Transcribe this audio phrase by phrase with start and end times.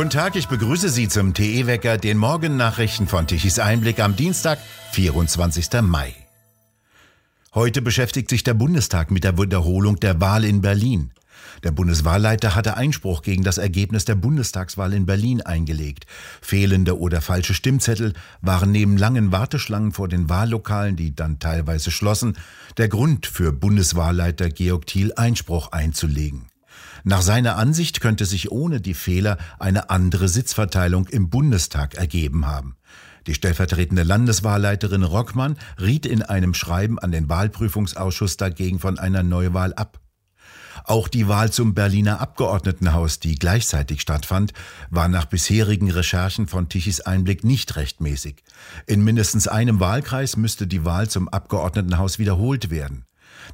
[0.00, 4.58] Guten Tag, ich begrüße Sie zum TE-Wecker, den Morgennachrichten von Tichys Einblick am Dienstag,
[4.92, 5.82] 24.
[5.82, 6.14] Mai.
[7.54, 11.12] Heute beschäftigt sich der Bundestag mit der Wiederholung der Wahl in Berlin.
[11.64, 16.06] Der Bundeswahlleiter hatte Einspruch gegen das Ergebnis der Bundestagswahl in Berlin eingelegt.
[16.40, 22.38] Fehlende oder falsche Stimmzettel waren neben langen Warteschlangen vor den Wahllokalen, die dann teilweise schlossen,
[22.78, 26.46] der Grund für Bundeswahlleiter Georg Thiel Einspruch einzulegen.
[27.04, 32.76] Nach seiner Ansicht könnte sich ohne die Fehler eine andere Sitzverteilung im Bundestag ergeben haben.
[33.26, 39.74] Die stellvertretende Landeswahlleiterin Rockmann riet in einem Schreiben an den Wahlprüfungsausschuss dagegen von einer Neuwahl
[39.74, 40.00] ab.
[40.84, 44.52] Auch die Wahl zum Berliner Abgeordnetenhaus, die gleichzeitig stattfand,
[44.88, 48.42] war nach bisherigen Recherchen von Tichys Einblick nicht rechtmäßig.
[48.86, 53.04] In mindestens einem Wahlkreis müsste die Wahl zum Abgeordnetenhaus wiederholt werden.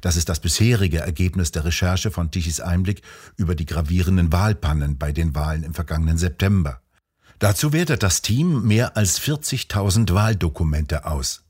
[0.01, 3.01] Das ist das bisherige Ergebnis der Recherche von Tichys Einblick
[3.35, 6.81] über die gravierenden Wahlpannen bei den Wahlen im vergangenen September.
[7.39, 11.43] Dazu wertet das Team mehr als 40.000 Wahldokumente aus.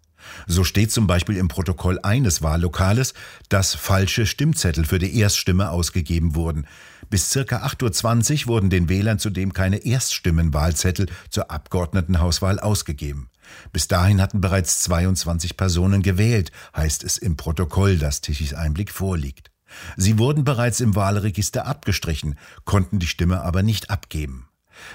[0.46, 3.14] So steht zum Beispiel im Protokoll eines Wahllokales,
[3.50, 6.68] dass falsche Stimmzettel für die Erststimme ausgegeben wurden.
[7.10, 13.30] Bis circa 8.20 Uhr wurden den Wählern zudem keine Erststimmenwahlzettel zur Abgeordnetenhauswahl ausgegeben.
[13.72, 19.52] Bis dahin hatten bereits 22 Personen gewählt, heißt es im Protokoll, das Tichys Einblick vorliegt.
[19.96, 24.48] Sie wurden bereits im Wahlregister abgestrichen, konnten die Stimme aber nicht abgeben.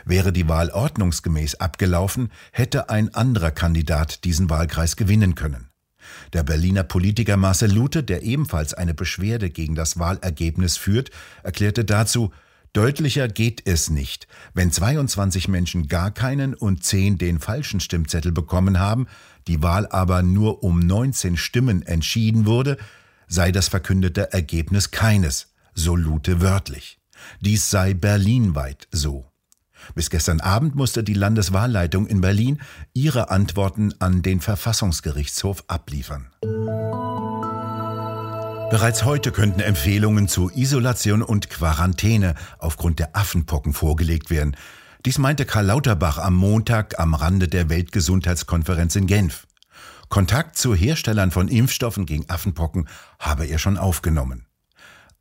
[0.05, 5.69] Wäre die Wahl ordnungsgemäß abgelaufen, hätte ein anderer Kandidat diesen Wahlkreis gewinnen können.
[6.33, 11.11] Der Berliner Politiker Marcel Lute, der ebenfalls eine Beschwerde gegen das Wahlergebnis führt,
[11.43, 12.33] erklärte dazu,
[12.73, 14.27] Deutlicher geht es nicht.
[14.55, 19.09] Wenn 22 Menschen gar keinen und 10 den falschen Stimmzettel bekommen haben,
[19.47, 22.79] die Wahl aber nur um 19 Stimmen entschieden wurde,
[23.29, 26.99] sei das verkündete Ergebnis keines, so Lute wörtlich.
[27.41, 29.27] Dies sei berlinweit so.
[29.95, 32.59] Bis gestern Abend musste die Landeswahlleitung in Berlin
[32.95, 36.31] ihre Antworten an den Verfassungsgerichtshof abliefern.
[38.73, 44.57] Bereits heute könnten Empfehlungen zu Isolation und Quarantäne aufgrund der Affenpocken vorgelegt werden.
[45.05, 49.47] Dies meinte Karl Lauterbach am Montag am Rande der Weltgesundheitskonferenz in Genf.
[50.09, 52.89] Kontakt zu Herstellern von Impfstoffen gegen Affenpocken
[53.19, 54.47] habe er schon aufgenommen.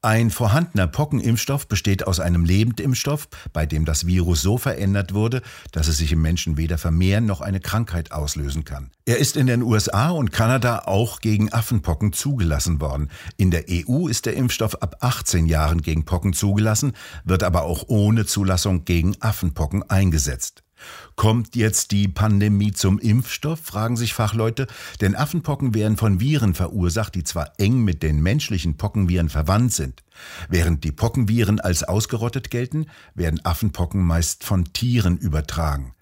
[0.03, 5.87] Ein vorhandener Pockenimpfstoff besteht aus einem Lebendimpfstoff, bei dem das Virus so verändert wurde, dass
[5.87, 8.89] es sich im Menschen weder vermehren noch eine Krankheit auslösen kann.
[9.05, 13.11] Er ist in den USA und Kanada auch gegen Affenpocken zugelassen worden.
[13.37, 17.83] In der EU ist der Impfstoff ab 18 Jahren gegen Pocken zugelassen, wird aber auch
[17.87, 20.63] ohne Zulassung gegen Affenpocken eingesetzt.
[21.15, 24.67] Kommt jetzt die Pandemie zum Impfstoff, fragen sich Fachleute,
[25.01, 30.03] denn Affenpocken werden von Viren verursacht, die zwar eng mit den menschlichen Pockenviren verwandt sind.
[30.49, 35.93] Während die Pockenviren als ausgerottet gelten, werden Affenpocken meist von Tieren übertragen.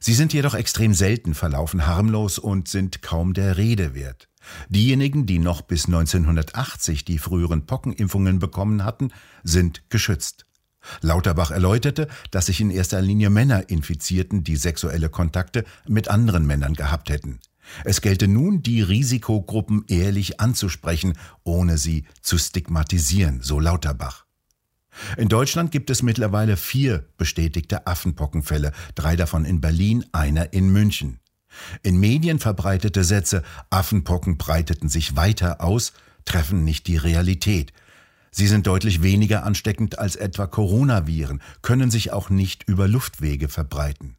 [0.00, 4.28] Sie sind jedoch extrem selten, verlaufen harmlos und sind kaum der Rede wert.
[4.68, 9.12] Diejenigen, die noch bis 1980 die früheren Pockenimpfungen bekommen hatten,
[9.42, 10.44] sind geschützt.
[11.00, 16.74] Lauterbach erläuterte, dass sich in erster Linie Männer infizierten, die sexuelle Kontakte mit anderen Männern
[16.74, 17.40] gehabt hätten.
[17.84, 21.14] Es gelte nun, die Risikogruppen ehrlich anzusprechen,
[21.44, 24.24] ohne sie zu stigmatisieren, so Lauterbach.
[25.16, 31.18] In Deutschland gibt es mittlerweile vier bestätigte Affenpockenfälle, drei davon in Berlin, einer in München.
[31.82, 35.92] In Medien verbreitete Sätze Affenpocken breiteten sich weiter aus,
[36.24, 37.72] treffen nicht die Realität.
[38.36, 44.16] Sie sind deutlich weniger ansteckend als etwa Coronaviren, können sich auch nicht über Luftwege verbreiten.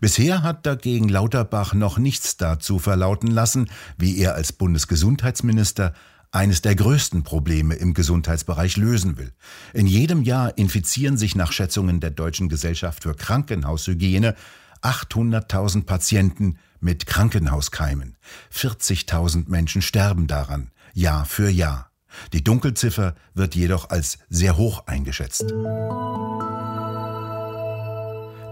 [0.00, 5.94] Bisher hat dagegen Lauterbach noch nichts dazu verlauten lassen, wie er als Bundesgesundheitsminister
[6.32, 9.32] eines der größten Probleme im Gesundheitsbereich lösen will.
[9.72, 14.34] In jedem Jahr infizieren sich nach Schätzungen der Deutschen Gesellschaft für Krankenhaushygiene
[14.82, 18.16] 800.000 Patienten mit Krankenhauskeimen.
[18.52, 21.93] 40.000 Menschen sterben daran, Jahr für Jahr.
[22.32, 25.54] Die Dunkelziffer wird jedoch als sehr hoch eingeschätzt.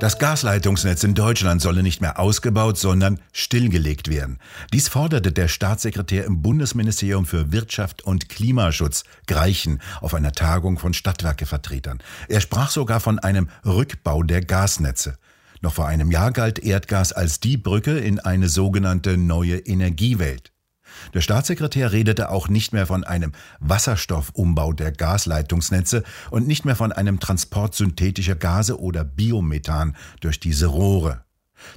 [0.03, 4.41] Das Gasleitungsnetz in Deutschland solle nicht mehr ausgebaut, sondern stillgelegt werden.
[4.73, 10.93] Dies forderte der Staatssekretär im Bundesministerium für Wirtschaft und Klimaschutz, Greichen, auf einer Tagung von
[10.93, 12.03] Stadtwerkevertretern.
[12.27, 15.19] Er sprach sogar von einem Rückbau der Gasnetze.
[15.61, 20.51] Noch vor einem Jahr galt Erdgas als die Brücke in eine sogenannte neue Energiewelt.
[21.15, 26.93] Der Staatssekretär redete auch nicht mehr von einem Wasserstoffumbau der Gasleitungsnetze und nicht mehr von
[26.93, 31.25] einem Transport synthetischer Gase oder Biomethan durch diese Rohre.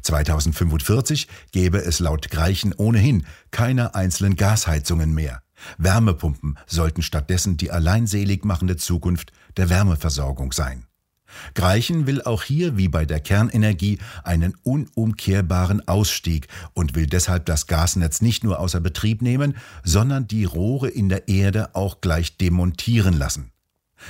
[0.01, 5.41] 2045 gäbe es laut Greichen ohnehin keine einzelnen Gasheizungen mehr.
[5.77, 10.85] Wärmepumpen sollten stattdessen die alleinselig machende Zukunft der Wärmeversorgung sein.
[11.53, 17.67] Greichen will auch hier wie bei der Kernenergie einen unumkehrbaren Ausstieg und will deshalb das
[17.67, 23.17] Gasnetz nicht nur außer Betrieb nehmen, sondern die Rohre in der Erde auch gleich demontieren
[23.17, 23.51] lassen.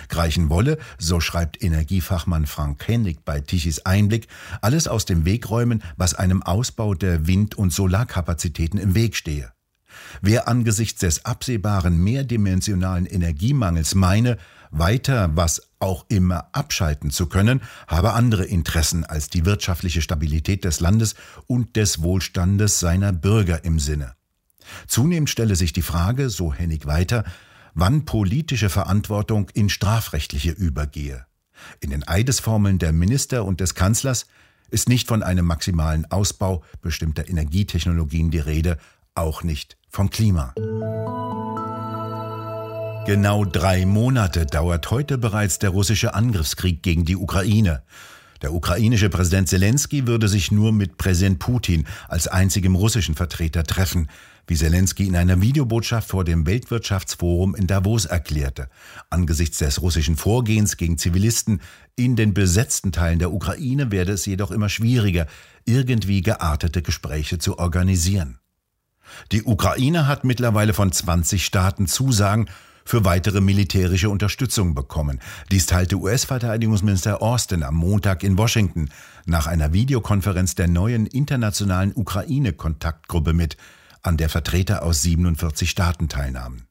[0.09, 4.27] Greichen wolle, so schreibt Energiefachmann Frank Hennig bei Tichys Einblick,
[4.61, 9.51] alles aus dem Weg räumen, was einem Ausbau der Wind- und Solarkapazitäten im Weg stehe.
[10.21, 14.37] Wer angesichts des absehbaren mehrdimensionalen Energiemangels meine,
[14.71, 20.79] weiter was auch immer abschalten zu können, habe andere Interessen als die wirtschaftliche Stabilität des
[20.79, 21.15] Landes
[21.47, 24.15] und des Wohlstandes seiner Bürger im Sinne.
[24.87, 27.23] Zunehmend stelle sich die Frage, so Hennig weiter,
[27.73, 31.25] wann politische Verantwortung in strafrechtliche übergehe.
[31.79, 34.25] In den Eidesformeln der Minister und des Kanzlers
[34.69, 38.77] ist nicht von einem maximalen Ausbau bestimmter Energietechnologien die Rede,
[39.13, 40.53] auch nicht vom Klima.
[43.05, 47.83] Genau drei Monate dauert heute bereits der russische Angriffskrieg gegen die Ukraine.
[48.41, 54.09] Der ukrainische Präsident Zelensky würde sich nur mit Präsident Putin als einzigem russischen Vertreter treffen,
[54.47, 58.69] wie Zelensky in einer Videobotschaft vor dem Weltwirtschaftsforum in Davos erklärte.
[59.11, 61.61] Angesichts des russischen Vorgehens gegen Zivilisten
[61.95, 65.27] in den besetzten Teilen der Ukraine werde es jedoch immer schwieriger,
[65.63, 68.39] irgendwie geartete Gespräche zu organisieren.
[69.31, 72.49] Die Ukraine hat mittlerweile von 20 Staaten Zusagen
[72.85, 75.19] für weitere militärische Unterstützung bekommen.
[75.51, 78.89] Dies teilte US-Verteidigungsminister Austin am Montag in Washington
[79.25, 83.57] nach einer Videokonferenz der neuen internationalen Ukraine-Kontaktgruppe mit,
[84.03, 86.67] an der Vertreter aus 47 Staaten teilnahmen.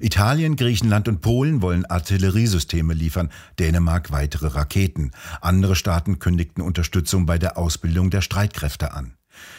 [0.00, 5.12] Italien, Griechenland und Polen wollen Artilleriesysteme liefern, Dänemark weitere Raketen.
[5.40, 9.14] Andere Staaten kündigten Unterstützung bei der Ausbildung der Streitkräfte an.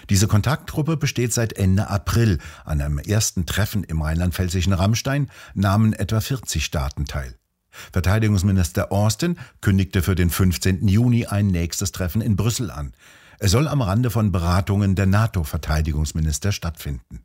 [0.09, 2.39] Diese Kontaktgruppe besteht seit Ende April.
[2.65, 7.35] An einem ersten Treffen im rheinland-pfälzischen Rammstein nahmen etwa 40 Staaten teil.
[7.94, 10.88] Verteidigungsminister Austin kündigte für den 15.
[10.88, 12.94] Juni ein nächstes Treffen in Brüssel an.
[13.39, 17.21] Es soll am Rande von Beratungen der NATO-Verteidigungsminister stattfinden.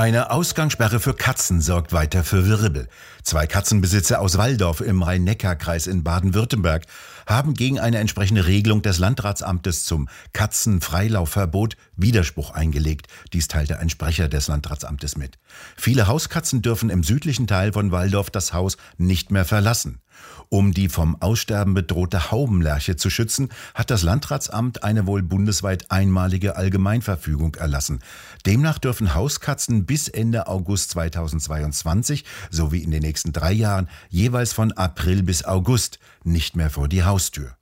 [0.00, 2.88] Eine Ausgangssperre für Katzen sorgt weiter für Wirbel.
[3.22, 6.86] Zwei Katzenbesitzer aus Walldorf im Rhein-Neckar-Kreis in Baden-Württemberg
[7.26, 13.08] haben gegen eine entsprechende Regelung des Landratsamtes zum Katzenfreilaufverbot Widerspruch eingelegt.
[13.34, 15.36] Dies teilte ein Sprecher des Landratsamtes mit.
[15.76, 20.00] Viele Hauskatzen dürfen im südlichen Teil von Walldorf das Haus nicht mehr verlassen.
[20.48, 26.56] Um die vom Aussterben bedrohte Haubenlerche zu schützen, hat das Landratsamt eine wohl bundesweit einmalige
[26.56, 28.00] Allgemeinverfügung erlassen.
[28.46, 34.72] Demnach dürfen Hauskatzen bis Ende August 2022 sowie in den nächsten drei Jahren jeweils von
[34.72, 37.56] April bis August nicht mehr vor die Haustür.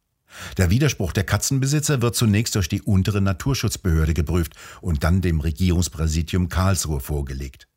[0.57, 6.49] Der Widerspruch der Katzenbesitzer wird zunächst durch die untere Naturschutzbehörde geprüft und dann dem Regierungspräsidium
[6.49, 7.68] Karlsruhe vorgelegt.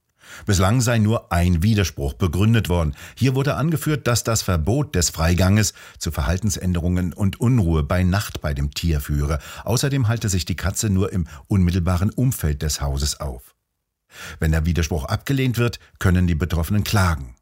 [0.45, 2.95] Bislang sei nur ein Widerspruch begründet worden.
[3.15, 8.53] Hier wurde angeführt, dass das Verbot des Freiganges zu Verhaltensänderungen und Unruhe bei Nacht bei
[8.53, 9.39] dem Tier führe.
[9.63, 13.55] Außerdem halte sich die Katze nur im unmittelbaren Umfeld des Hauses auf.
[14.39, 17.35] Wenn der Widerspruch abgelehnt wird, können die Betroffenen klagen.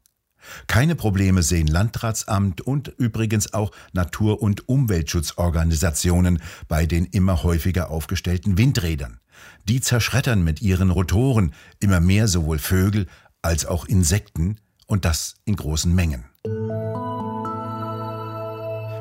[0.66, 8.56] Keine Probleme sehen Landratsamt und übrigens auch Natur- und Umweltschutzorganisationen bei den immer häufiger aufgestellten
[8.56, 9.20] Windrädern.
[9.68, 13.06] Die zerschreddern mit ihren Rotoren immer mehr sowohl Vögel
[13.42, 14.56] als auch Insekten
[14.86, 16.24] und das in großen Mengen.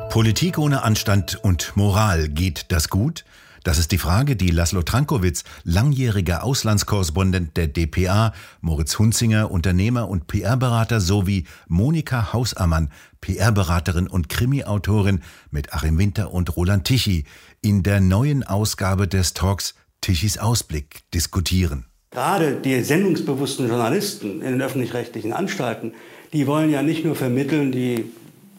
[0.10, 3.26] Politik ohne Anstand und Moral, geht das gut?
[3.64, 10.28] Das ist die Frage, die Laszlo Trankowitz, langjähriger Auslandskorrespondent der DPA, Moritz Hunzinger, Unternehmer und
[10.28, 12.90] PR-Berater sowie Monika Hausammann,
[13.22, 15.22] PR-Beraterin und Krimi-Autorin
[15.52, 17.26] mit Achim Winter und Roland Tichy
[17.62, 21.86] in der neuen Ausgabe des Talks Tichys Ausblick diskutieren.
[22.12, 25.94] Gerade die sendungsbewussten Journalisten in den öffentlich-rechtlichen Anstalten,
[26.34, 28.06] die wollen ja nicht nur vermitteln die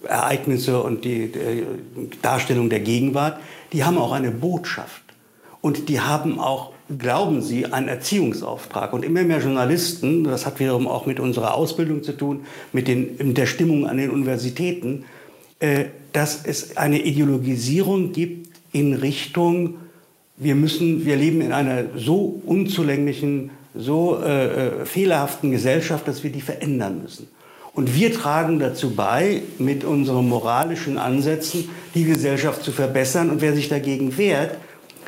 [0.04, 1.32] Ereignisse und die
[2.22, 3.40] Darstellung der Gegenwart,
[3.72, 5.02] die haben auch eine Botschaft.
[5.60, 8.92] Und die haben auch, glauben Sie, einen Erziehungsauftrag.
[8.92, 13.16] Und immer mehr Journalisten, das hat wiederum auch mit unserer Ausbildung zu tun, mit, den,
[13.18, 15.04] mit der Stimmung an den Universitäten,
[15.58, 19.76] äh, dass es eine Ideologisierung gibt in Richtung
[20.40, 26.32] wir müssen, wir leben in einer so unzulänglichen, so äh, äh, fehlerhaften Gesellschaft, dass wir
[26.32, 27.28] die verändern müssen.
[27.74, 33.30] Und wir tragen dazu bei, mit unseren moralischen Ansätzen die Gesellschaft zu verbessern.
[33.30, 34.56] Und wer sich dagegen wehrt,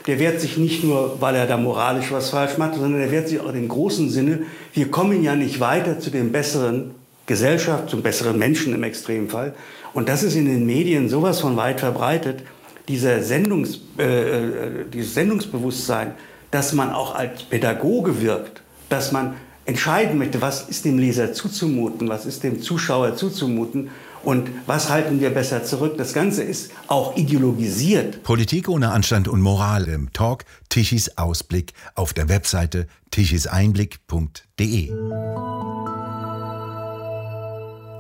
[0.07, 3.29] der wehrt sich nicht nur, weil er da moralisch was falsch macht, sondern der wehrt
[3.29, 4.41] sich auch im großen Sinne,
[4.75, 6.93] wir kommen ja nicht weiter zu dem besseren
[7.27, 9.55] Gesellschaft, zum besseren Menschen im Extremfall.
[9.95, 12.43] Und das ist in den Medien sowas von weit verbreitet
[12.89, 16.15] dieser Sendungs, äh, äh, dieses Sendungsbewusstsein,
[16.51, 19.35] dass man auch als Pädagoge wirkt, dass man
[19.65, 23.91] entscheiden möchte, was ist dem Leser zuzumuten, was ist dem Zuschauer zuzumuten
[24.23, 25.95] und was halten wir besser zurück.
[25.99, 28.23] Das Ganze ist auch ideologisiert.
[28.23, 34.93] Politik ohne Anstand und Moral im Talk Tichys Ausblick auf der Webseite tichiseinblick.de.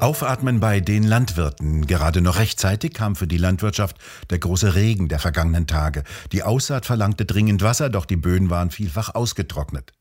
[0.02, 1.86] Aufatmen bei den Landwirten.
[1.86, 3.98] Gerade noch rechtzeitig kam für die Landwirtschaft
[4.30, 6.02] der große Regen der vergangenen Tage.
[6.32, 9.92] Die Aussaat verlangte dringend Wasser, doch die Böden waren vielfach ausgetrocknet.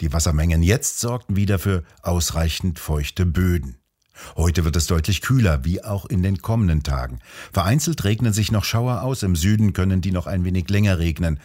[0.00, 3.76] Die Wassermengen jetzt sorgten wieder für ausreichend feuchte Böden.
[4.34, 7.18] Heute wird es deutlich kühler, wie auch in den kommenden Tagen.
[7.52, 11.38] Vereinzelt regnen sich noch Schauer aus, im Süden können die noch ein wenig länger regnen.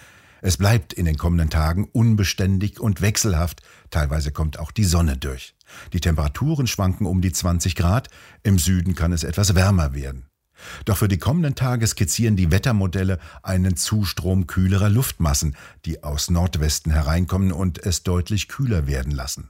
[0.45, 5.55] Es bleibt in den kommenden Tagen unbeständig und wechselhaft, teilweise kommt auch die Sonne durch.
[5.91, 8.09] Die Temperaturen schwanken um die 20 Grad,
[8.43, 10.27] im Süden kann es etwas wärmer werden.
[10.85, 16.91] Doch für die kommenden Tage skizzieren die Wettermodelle einen Zustrom kühlerer Luftmassen, die aus Nordwesten
[16.91, 19.49] hereinkommen und es deutlich kühler werden lassen.